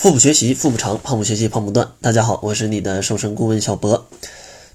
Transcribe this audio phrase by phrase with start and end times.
[0.00, 1.86] 腹部学习，腹部长；胖不学习，胖不断。
[2.00, 4.06] 大家好，我是你的瘦身顾问小博。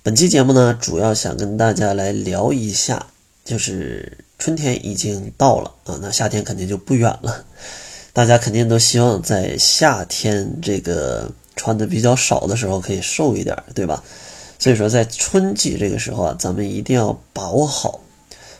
[0.04, 3.08] 本期节目呢，主要想跟大家来聊一下，
[3.43, 7.43] 就是春天已经到了啊，那夏天肯定就不远了。
[8.14, 14.04] 大家肯定都希望在夏天这个穿的比较少的时候可以瘦一点，对吧？
[14.60, 18.00] 所以说，在春季这个时候啊，咱们一定要把握好，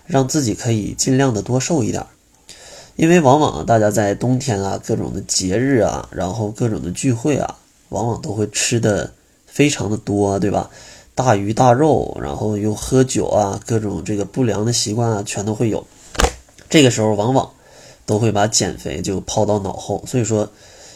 [0.08, 2.04] 让自己可以尽量的多瘦一点。
[2.96, 7.58] 因为往往大家在冬天啊，各种的节日啊，然后各种的聚会啊，
[7.90, 9.12] 往往都会吃的
[9.46, 10.70] 非常的多，对吧？
[11.14, 15.86] 大鱼大肉，然后又喝酒啊，各种这个不良的习惯啊，全都会有。
[16.70, 17.50] 这个时候往往
[18.06, 20.50] 都会把减肥就抛到脑后，所以说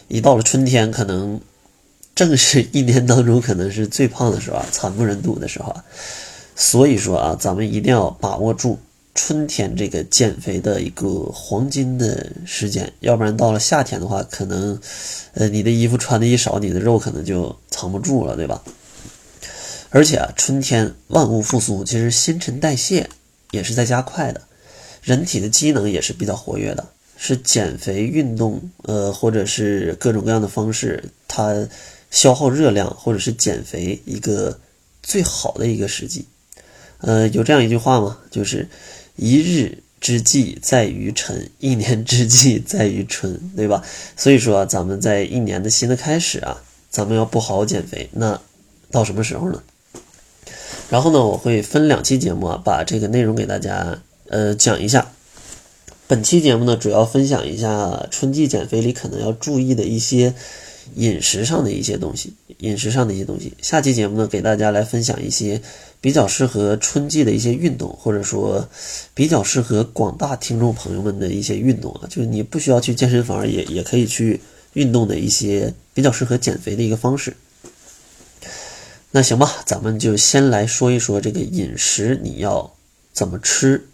[0.07, 1.39] 一到了春天，可能
[2.15, 5.83] 正是一年当中可能是最胖的时候啊，惨不忍睹的时候啊。
[6.55, 8.77] 所以说啊，咱们一定要把握住。
[9.21, 14.79] 春天这个减肥的一个黄金的时间，要不然到了夏天的话，可能，
[15.33, 18.63] 呃，你的衣服穿的一少，你的肉可能就藏不住了，对吧？
[19.89, 23.09] 而且啊，春天万物复苏，其实新陈代谢
[23.51, 24.41] 也是在加快的，
[25.03, 31.67] 人体的机能也是比较活跃的，是减肥运动，呃，或者是各种各样的方式，它
[32.09, 34.57] 消耗热量或者是减肥一个
[35.03, 36.25] 最好的一个时机。
[36.99, 38.17] 呃，有这样一句话吗？
[38.31, 38.65] 就是。
[39.19, 43.83] 一日之计在于晨，一年之计在于春，对吧？
[44.15, 48.39] 所以说，咱们在一年的新的开始啊，咱们要不好好减肥，那
[48.89, 49.61] 到什么时候呢？
[50.89, 55.11] 然后呢，我会分两期节目啊，把这个内容给大家呃讲一下。
[56.07, 60.33] 本期节目呢，主要分享一下春季减肥里可能要注意的一些
[60.95, 63.53] 饮食上的一些东西，饮食上的一些东西。
[63.61, 65.61] 下期节目呢，给大家来分享一些。
[66.01, 68.65] 比较适合春季的一些运动，或者说
[69.13, 74.39] 比较适合广大听众朋友们的一些运动啊，就是你不需要去健身房也也可以去
[74.75, 77.35] 运动的一些比较适合减肥的一个方式。
[79.11, 82.73] 那行吧，咱们就先来说一说这个饮食你要
[83.11, 83.85] 怎么吃。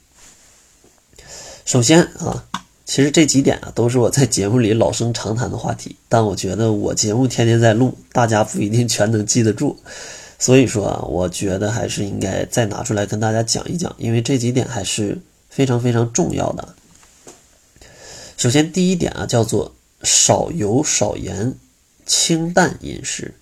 [1.65, 2.45] 首先啊，
[2.85, 9.75] 其实这几点啊都是我在节目里老生常谈的话题，但我觉得我节目天天在录，大家不一定全能记得住。
[10.37, 15.19] 所以说啊，我觉得还是应该再拿出来跟大家讲一讲，因为这几点还是
[15.49, 16.75] 非常非常重要的。
[18.37, 21.55] 首先，第一点啊，叫做少油少盐，
[22.05, 23.33] 清淡饮食。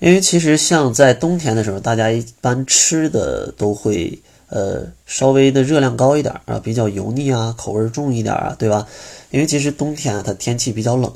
[0.00, 4.18] 因为其实像在冬天的时候，大家一般吃的都会
[4.54, 8.86] 呃稍微的热量高一点啊，比较油腻啊，口味重一点啊，对吧？
[9.30, 11.12] 因为其实冬天啊它天气比较冷。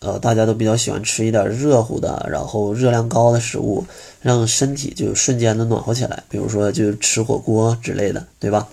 [0.00, 3.86] 呃，大家都比较喜欢吃一点热乎的，然后热量高的食物，
[4.20, 6.24] 让身体就瞬间的暖和起来。
[6.28, 8.68] 比如说，就吃火锅之类的，对吧？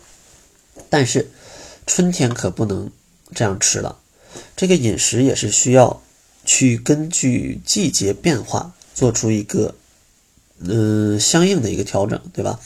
[0.90, 1.30] 但是
[1.88, 2.92] 春天可不能
[3.34, 3.98] 这样吃了，
[4.58, 6.02] 这个饮食也是需要
[6.44, 9.74] 去根据季节变化做出一个
[10.60, 12.60] 嗯相应的一个调整，对吧？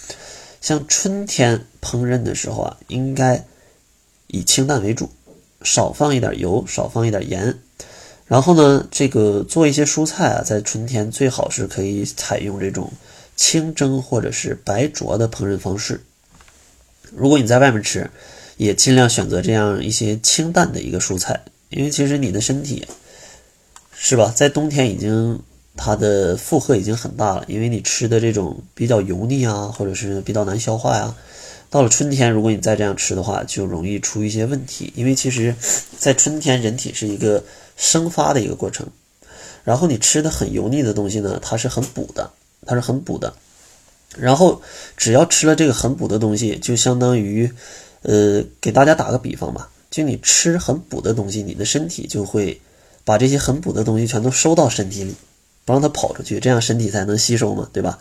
[0.65, 3.45] 像春天烹饪的时候啊，应该
[4.25, 5.11] 以清淡为主，
[5.61, 7.55] 少放一点油，少放一点盐。
[8.25, 12.91] 然后呢，这个做一些蔬菜啊，在春天最好是可以采用这种
[13.35, 16.01] 清蒸或者是白灼的烹饪方式。
[17.11, 18.09] 如果你在外面吃，
[18.57, 21.39] 也尽量选择这样一些清淡的一个蔬菜，
[21.69, 22.87] 因为其实你的身体
[23.93, 25.39] 是吧，在冬天已经
[25.77, 31.15] 它的负荷已经很大了，因为你吃的这种比较油腻啊，或者是比较难消化呀。
[31.69, 35.55] 到了春天，如果你再这样吃的话，就容易出一些问题，因为其实，
[35.97, 37.43] 在春天人体是一个。
[37.77, 38.87] 生发的一个过程，
[39.65, 42.31] 然后你吃的很油腻的东西呢，它是很补的，
[42.65, 43.33] 它是很补的。
[44.17, 44.61] 然后
[44.95, 47.51] 只要吃了这个很补的东西，就相当于，
[48.03, 52.61] 呃，给大家打个比方吧，就你吃很补的东西，你的身体就会
[53.03, 55.13] 把这些很补的东西全都收到身体里，
[55.65, 57.99] 不让它跑出去，这样身体才能吸收嘛，对吧？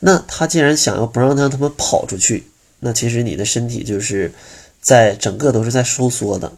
[0.00, 2.44] 那他既然想要不让让他们跑出去，
[2.80, 4.30] 那其实你的身体就是
[4.80, 6.52] 在整个都是在收缩的。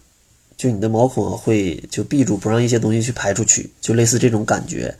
[0.56, 4.92] 就你的毛孔会就闭住，不让一些东西去排出去，就类似这种感觉。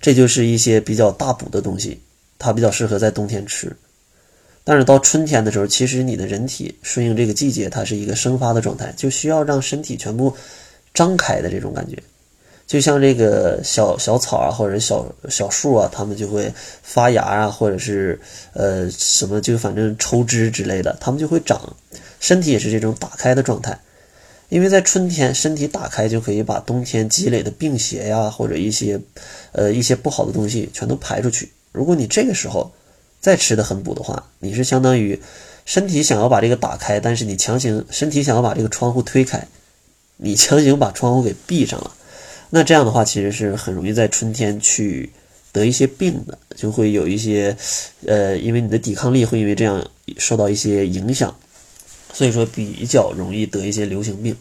[0.00, 2.00] 这就是一些比较大补的东西，
[2.38, 3.76] 它比较适合在冬天吃。
[4.62, 10.34] 但是到春天的时候，其实你的人体顺应这个季节，它是一个生发的状态，就需要让身体全部
[10.94, 12.00] 张开的这种感觉。
[12.66, 16.52] 就像这个小小草啊，或者小小树啊，它们就会
[16.82, 18.20] 发芽啊，或者是
[18.54, 21.76] 呃什么，就反正抽枝之类的，它们就会长。
[22.18, 23.78] 身体也是这种打开的状态。
[24.48, 29.00] 因为在春天，身体打开就可以把冬天积累的病邪呀，或者一些，
[29.52, 31.50] 呃，一些不好的东西全都排出去。
[31.72, 32.72] 如果你这个时候
[33.20, 35.20] 再吃的很补的话，你是相当于
[35.64, 39.48] 身体想要把这个打开，但是你强行身体想要把这个窗户推开，
[40.16, 41.92] 你强行把窗户给闭上了，
[42.50, 45.10] 那这样的话，其实是很容易在春天去
[45.52, 47.56] 得一些病的，就会有一些，
[48.06, 49.84] 呃，因为你的抵抗力会因为这样
[50.16, 51.34] 受到一些影响，
[52.12, 54.36] 所以说比较容易得一些流行病。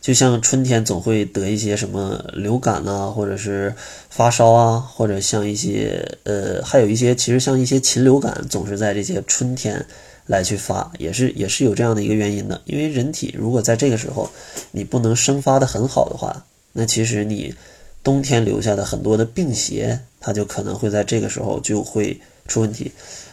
[0.00, 3.74] 就像春天总会得一些什么流感啊，或者是
[4.08, 9.84] 发烧啊，或者像一些呃，还有一些其实像一些禽流感，总是在这些春天
[10.24, 12.58] 来去发，也是也是有这样的一个原因的。
[12.64, 14.30] 因为人体如果在这个时候
[14.70, 17.54] 你不能生发的很好的话，那其实你
[18.02, 22.90] 冬天留下的很多的病邪，它就可能会在这个时候就会出问题。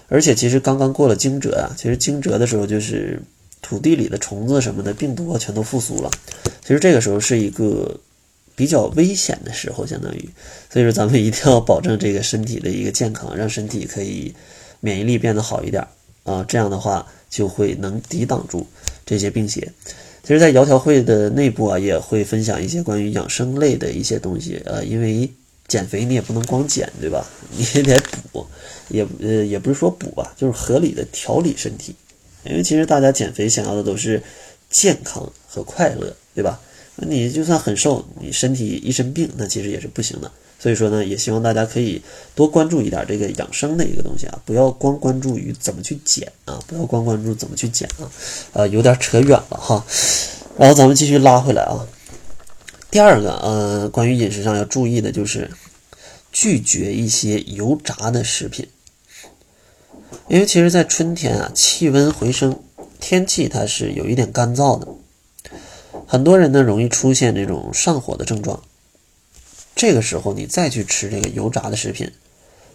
[0.10, 3.22] 而且其实刚刚过了惊蛰啊，其实惊蛰的时候就是
[3.62, 6.10] 土地里的虫子什么的病毒啊全都复苏了。
[6.62, 8.00] 其实这个时候是一个
[8.56, 10.30] 比较危险的时候，相当于，
[10.72, 14.34] 所以说咱们一定要保证这个身体的一个健康，让身体可以
[14.80, 15.86] 免疫力变得好一点
[16.24, 18.66] 啊，这样的话就会能抵挡住
[19.06, 19.72] 这些病邪。
[20.28, 25.32] 其实，在窈窕会的内部啊，也会分享一些关于养生类的一些东西，呃，因为
[25.70, 27.26] 减肥你也不能光减，对吧？
[27.56, 27.98] 你也得
[28.34, 28.46] 补，
[28.90, 31.96] 也呃也不是说补吧，就是合理的调理身体，
[32.44, 34.22] 因为其实大家减肥想要的都是
[34.70, 36.14] 健康和快乐。
[36.36, 36.60] 对吧？
[36.98, 40.32] 你就算很瘦，你身体一身病，那其实也是不行的。
[40.60, 42.02] 所以说呢，也希望大家可以
[42.34, 48.10] 多关注一点这个养生的一个东西啊，不要光关注于怎么去减啊，不要光关注怎么去减啊，
[48.54, 49.86] 呃，有点扯远了哈。
[50.58, 51.86] 然后咱们继续拉回来啊。
[52.90, 55.52] 第二个，呃，关于饮食上要注意的就是
[56.32, 58.68] 拒绝一些油炸的食品，
[60.28, 62.60] 因为其实，在春天啊，气温回升，
[63.00, 64.88] 天气它是有一点干燥的。
[66.08, 68.64] 很多人呢容易出现这种上火的症状，
[69.78, 72.12] 这个时候你再去吃这个油炸的食品，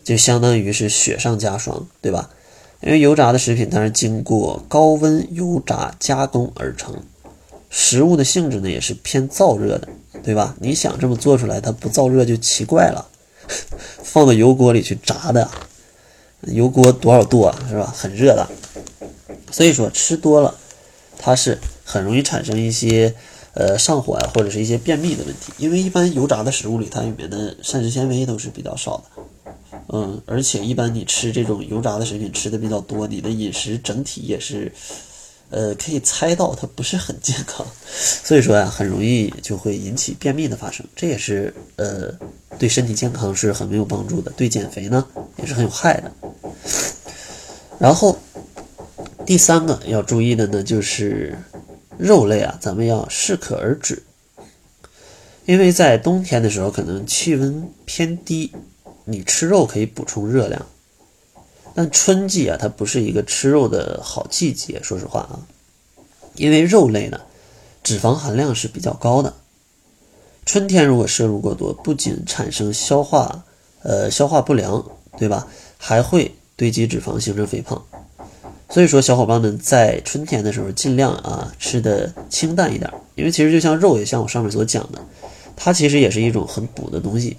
[0.05, 2.31] 就相当于是雪上加霜，对吧？
[2.81, 6.95] 因为油炸的食品它是经过高温油炸加工而成，
[7.69, 9.89] 食物的性质呢也是偏燥热的，
[10.23, 10.55] 对吧？
[10.61, 13.09] 你想这么做出来，它不燥热就奇怪了。
[14.03, 15.51] 放到油锅里去炸的，
[16.43, 17.59] 油锅多少度啊？
[17.69, 17.93] 是吧？
[17.95, 18.49] 很热的，
[19.51, 20.57] 所以说吃多了，
[21.19, 21.59] 它是。
[21.85, 23.15] 很容易产生一些，
[23.55, 25.53] 呃，上火啊，或者是一些便秘的问题。
[25.59, 29.23] 因为一般油炸的食物里，它里面的膳食纤维都是比较少的，
[29.89, 34.73] 嗯，而且一般你吃这种油炸的食品吃的比较多，你的饮食整体也是，
[35.51, 37.67] 呃，可以猜到它不是很健康，
[38.25, 42.11] 所以说呀，很容易就会引起便秘的发生，这也是呃，
[42.59, 45.07] 对身体健康是很没有帮助的，对减肥呢
[45.37, 46.11] 也是很有害的。
[47.79, 48.19] 然后
[49.27, 51.37] 第三个要注意的呢，就是。
[51.99, 54.03] 肉类啊，咱们要适可而止，
[55.45, 58.53] 因为在冬天的时候，可能气温偏低，
[59.05, 60.67] 你吃肉可以补充热量。
[61.75, 65.41] 但春季啊，它不是一个吃肉的好季节，说实话啊，
[66.35, 67.21] 因为肉类呢，
[67.83, 69.35] 脂肪含量是比较高的。
[70.45, 73.45] 春天如果摄入过多，不仅产生消化
[73.83, 74.85] 呃消化不良，
[75.19, 75.47] 对吧？
[75.79, 77.85] 还会堆积脂肪，形成肥胖。
[78.73, 84.99] 所以说，小伙伴们在春天的时候尽量啊吃的清淡一点，因为其实就像肉，也像我上面所讲的，
[85.55, 87.37] 它其实也是一种很补的东西，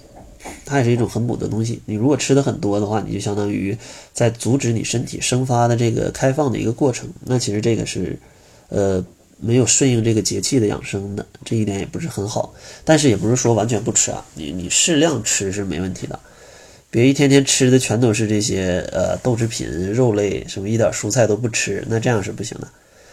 [0.64, 1.82] 它也是一种很补的东西。
[1.86, 3.76] 你如果吃的很多的话，你就相当于
[4.12, 8.16] 在阻止你身体生发的这个开放的一个过程，那其实这个是，
[8.68, 9.04] 呃，
[9.40, 12.54] 没有顺应这个节气的养生的，这一点也不是很好。
[12.84, 16.16] 但是也不是说完全不吃啊，你你适量吃是没问题的。
[16.94, 22.68] 别一天天吃的全都是这些呃豆制品、肉类，什么一点蔬菜都不吃，那这样是不行的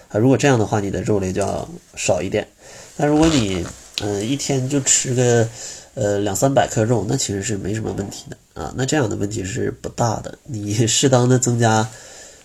[0.09, 0.19] 啊。
[0.19, 2.47] 如果这样的话，你的肉类就要少一点。
[2.95, 3.65] 那如果你
[4.03, 5.49] 嗯一天就吃个
[5.95, 8.71] 呃两三百克肉，那其实是没什么问题的啊。
[8.77, 11.89] 那这样的问题是不大的，你适当的增加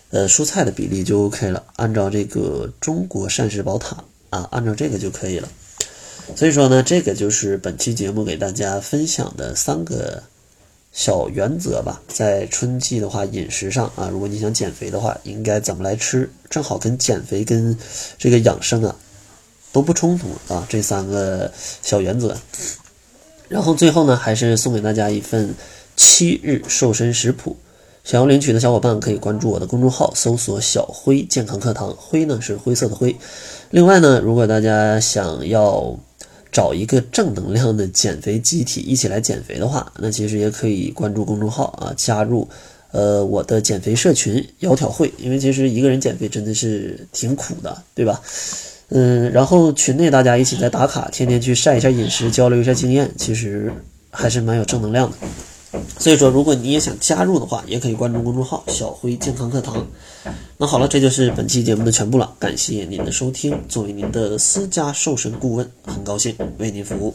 [0.09, 1.63] 呃蔬菜的比例就 OK 了。
[1.75, 5.47] 按照这个中国膳食宝塔啊，按照这个就可以了。
[6.35, 10.23] 所以说呢，这个就是本期节目给大家分享的三个。
[10.97, 16.27] 小原则吧，在春季的话，饮食上啊，如果你想减肥的话，应该怎么来吃？
[16.49, 17.77] 正好跟减肥跟
[18.17, 18.95] 这个养生啊
[19.71, 21.51] 都不冲突啊，这三个
[21.83, 22.35] 小原则。
[23.47, 25.53] 然后最后呢，还是送给大家一份
[25.95, 27.55] 七日瘦身食谱，
[28.03, 33.15] 想要领取的小伙伴可以关注我的公众号，搜索“小辉健康课堂”，辉呢是灰色的灰。
[33.69, 35.95] 另外呢，如果大家想要。
[36.51, 42.47] 找一个正能量的减肥集体一起来减肥的话，那其实也可以关注公众号啊，加入
[42.91, 48.21] 呃我的减肥社群“窈窕会”，因为其实一个人减肥真的是挺苦的，对吧？
[48.89, 53.71] 嗯，然后群内大家一起在打卡，天天去晒一下饮食，交流一下经验，其实
[54.09, 55.17] 还是蛮有正能量的。
[55.99, 59.85] 所以说，如果你也想加入的话，也可以关注公众号“小辉健康课堂”。
[60.57, 62.33] 那好了，这就是本期节目的全部了。
[62.39, 67.13] 感谢您的收听，作为您的私家瘦身顾问，很高兴为您服务。